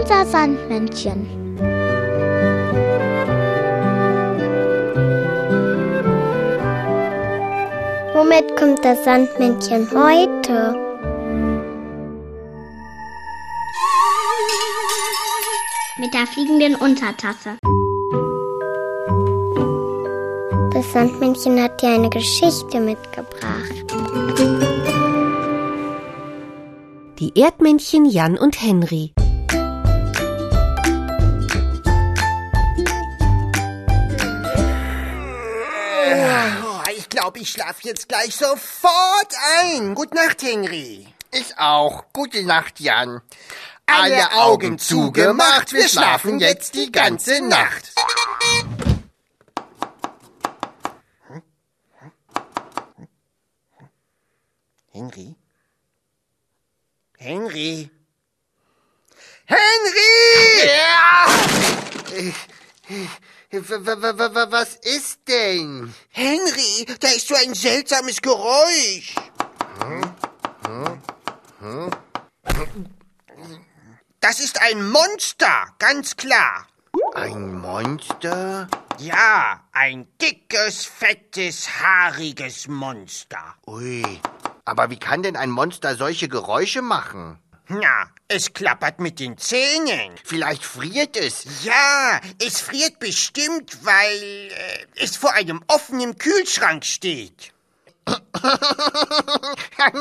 [0.00, 1.26] unser Sandmännchen.
[8.14, 10.74] Womit kommt das Sandmännchen heute?
[15.98, 17.56] Mit der fliegenden Untertasse.
[20.72, 23.84] Das Sandmännchen hat dir eine Geschichte mitgebracht.
[27.20, 29.12] Die Erdmännchen Jan und Henry.
[37.24, 39.94] Glaube, ich schlaf jetzt gleich sofort ein.
[39.94, 41.08] Gute Nacht, Henry.
[41.32, 42.04] Ich auch.
[42.12, 43.22] Gute Nacht, Jan.
[43.86, 47.94] Alle Augen zugemacht, wir schlafen jetzt die ganze Nacht.
[54.92, 55.34] Henry?
[57.18, 57.90] Henry?
[59.46, 60.66] Henry!
[60.66, 61.26] Ja!
[62.10, 62.32] W-
[64.50, 65.94] Was ist denn?
[66.10, 69.14] Henry, da ist so ein seltsames Geräusch.
[74.20, 76.66] Das ist ein Monster, ganz klar.
[77.14, 78.68] Ein Monster?
[78.98, 83.54] Ja, ein dickes, fettes, haariges Monster.
[83.66, 84.20] Ui.
[84.64, 87.38] Aber wie kann denn ein Monster solche Geräusche machen?
[87.68, 90.14] Na, es klappert mit den Zähnen.
[90.24, 91.44] Vielleicht friert es.
[91.64, 94.18] Ja, es friert bestimmt, weil
[94.50, 97.52] äh, es vor einem offenen Kühlschrank steht.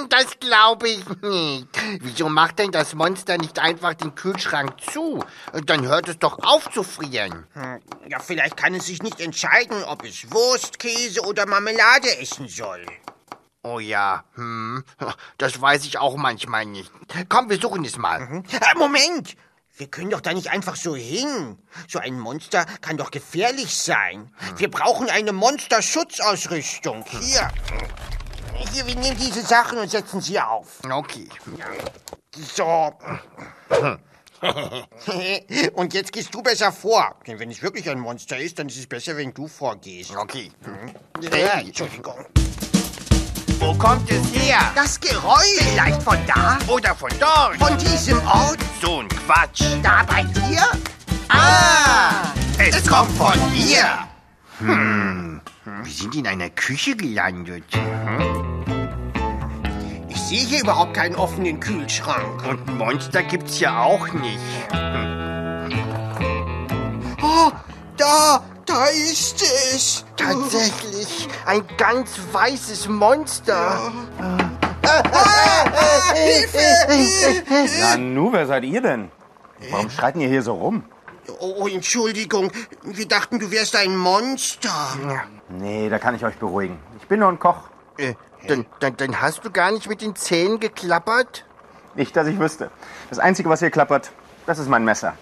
[0.09, 1.67] Das glaube ich nicht.
[2.01, 5.23] Wieso macht denn das Monster nicht einfach den Kühlschrank zu?
[5.65, 7.47] Dann hört es doch auf zu frieren.
[7.53, 12.47] Hm, Ja, vielleicht kann es sich nicht entscheiden, ob es Wurst, Käse oder Marmelade essen
[12.47, 12.85] soll.
[13.63, 14.83] Oh ja, hm.
[15.37, 16.91] Das weiß ich auch manchmal nicht.
[17.29, 18.19] Komm, wir suchen es mal.
[18.19, 18.43] Hm?
[18.59, 19.35] Ah, Moment!
[19.75, 21.57] Wir können doch da nicht einfach so hin.
[21.87, 24.31] So ein Monster kann doch gefährlich sein.
[24.57, 27.03] Wir brauchen eine Monsterschutzausrüstung.
[27.09, 27.49] Hier.
[28.71, 30.79] Hier, wir nehmen diese Sachen und setzen sie auf.
[30.87, 31.27] Okay.
[32.55, 32.93] So.
[35.73, 37.15] und jetzt gehst du besser vor.
[37.25, 40.15] Denn wenn es wirklich ein Monster ist, dann ist es besser, wenn du vorgehst.
[40.15, 40.51] Okay.
[41.21, 42.25] Ja, Entschuldigung.
[43.63, 44.59] Wo kommt es her?
[44.75, 45.61] Das Geräusch.
[45.61, 46.59] Vielleicht von da?
[46.67, 47.55] Oder von dort?
[47.57, 48.57] Von diesem Ort?
[48.81, 49.63] So ein Quatsch.
[49.81, 50.61] Da bei dir?
[51.29, 52.33] Ah!
[52.57, 53.87] Es, kommt von hier.
[54.59, 55.39] Hm.
[55.83, 57.63] Wir sind in einer Küche gelandet.
[60.09, 62.45] Ich sehe hier überhaupt keinen offenen Kühlschrank.
[62.45, 64.39] Und Monster gibt's hier auch nicht.
[67.21, 67.51] Oh,
[67.95, 70.02] da, da ist es.
[70.33, 73.91] Tatsächlich ein ganz weißes Monster.
[77.79, 79.11] Nanu, wer seid ihr denn?
[79.69, 80.83] Warum schreit ihr hier so rum?
[81.39, 82.51] Oh, oh, Entschuldigung.
[82.83, 84.97] Wir dachten, du wärst ein Monster.
[85.49, 86.79] Nee, da kann ich euch beruhigen.
[86.99, 87.69] Ich bin nur ein Koch.
[87.97, 88.15] Äh,
[88.47, 91.45] dann, dann, dann hast du gar nicht mit den Zähnen geklappert?
[91.95, 92.71] Nicht, dass ich wüsste.
[93.09, 94.11] Das Einzige, was hier klappert,
[94.45, 95.13] das ist mein Messer.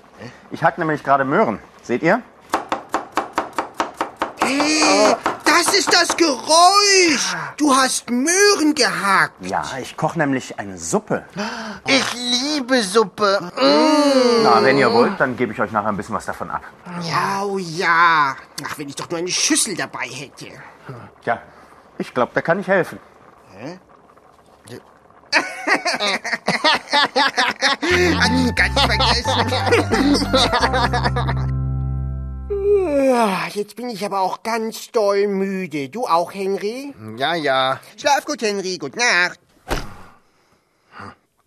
[0.51, 1.59] Ich hack nämlich gerade Möhren.
[1.83, 2.21] Seht ihr?
[4.51, 7.35] Hey, das ist das Geräusch.
[7.57, 9.45] Du hast Möhren gehackt.
[9.45, 11.23] Ja, ich koche nämlich eine Suppe.
[11.87, 13.51] Ich liebe Suppe.
[14.43, 16.63] Na, wenn ihr wollt, dann gebe ich euch nachher ein bisschen was davon ab.
[17.01, 18.35] Ja, oh ja.
[18.65, 20.47] Ach, wenn ich doch nur eine Schüssel dabei hätte.
[21.23, 21.41] Tja,
[21.97, 22.99] ich glaube, da kann ich helfen.
[28.19, 29.47] Hat ganz vergessen.
[32.87, 35.89] Ja, Jetzt bin ich aber auch ganz doll müde.
[35.89, 36.93] Du auch, Henry?
[37.17, 37.79] Ja, ja.
[37.97, 38.77] Schlaf gut, Henry.
[38.77, 39.39] Gute Nacht.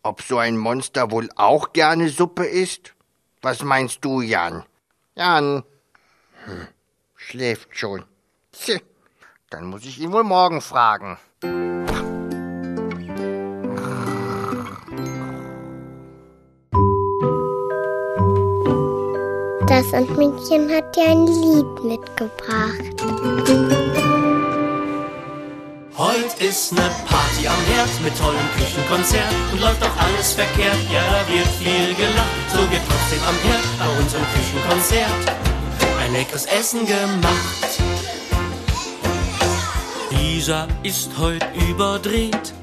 [0.02, 2.94] Ob so ein Monster wohl auch gerne Suppe isst?
[3.40, 4.64] Was meinst du, Jan?
[5.14, 5.64] Jan?
[6.44, 6.68] Hm,
[7.16, 8.04] schläft schon.
[8.52, 8.78] Tja,
[9.50, 11.18] dann muss ich ihn wohl morgen fragen.
[19.74, 22.94] Das Sandmännchen hat dir ein Lied mitgebracht.
[25.98, 30.78] Heut ist ne Party am Herd mit tollem Küchenkonzert und läuft doch alles verkehrt.
[30.92, 35.36] Ja, da wird viel gelacht, so wird trotzdem am Herd bei unserem Küchenkonzert
[36.04, 37.80] ein leckeres Essen gemacht.
[40.12, 42.54] Lisa ist heut überdreht,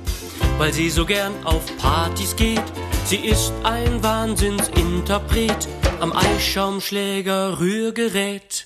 [0.58, 2.64] weil sie so gern auf Partys geht.
[3.04, 5.68] Sie ist ein Wahnsinnsinterpret
[6.02, 8.66] am Eischaumschläger Rührgerät.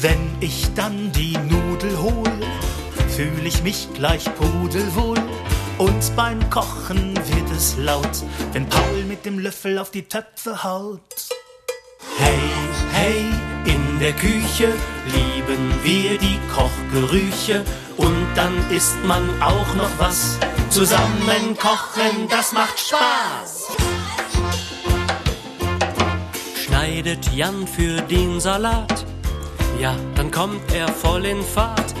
[0.00, 2.30] Wenn ich dann die Nudel hol,
[3.08, 5.16] fühl ich mich gleich pudelwohl.
[5.78, 11.00] Und beim Kochen wird es laut, wenn Paul mit dem Löffel auf die Töpfe haut.
[12.18, 12.38] Hey,
[12.92, 13.24] hey,
[13.64, 14.68] in der Küche
[15.06, 17.64] lieben wir die Kochgerüche
[17.96, 20.38] und dann isst man auch noch was.
[20.68, 23.93] Zusammen kochen, das macht Spaß.
[26.94, 29.04] Schneidet Jan für den Salat,
[29.80, 31.92] ja, dann kommt er voll in Fahrt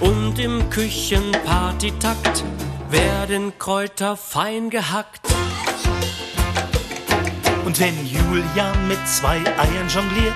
[0.00, 2.42] und im Küchenpartytakt
[2.90, 5.24] werden Kräuter fein gehackt.
[7.64, 10.34] Und wenn Julia mit zwei Eiern jongliert,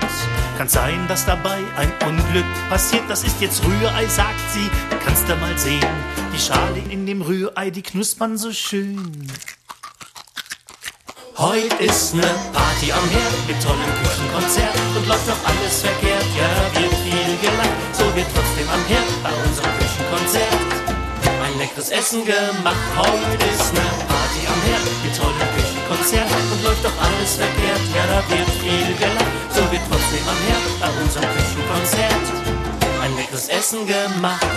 [0.57, 3.03] kann sein, dass dabei ein Unglück passiert.
[3.09, 4.69] Das ist jetzt Rührei, sagt sie.
[5.03, 5.83] Kannst du mal sehen,
[6.33, 9.27] die Schale in dem Rührei, die knuspern so schön.
[11.37, 12.23] Heute ist ne
[12.53, 16.23] Party am Herd mit tollem Küchenkonzert und läuft doch alles verkehrt.
[16.31, 16.47] Ja,
[16.79, 20.63] wird viel gelacht, so wird trotzdem am Herd bei unserem Küchenkonzert
[21.43, 22.87] ein leckeres Essen gemacht.
[22.95, 27.83] Heute ist ne Party am Herd mit tollem Küchenkonzert und läuft doch alles verkehrt.
[27.91, 32.25] Ja, da wird viel gelacht, so wird trotzdem am Herd bei unserem Küchenkonzert
[33.03, 34.47] ein leckeres Essen gemacht.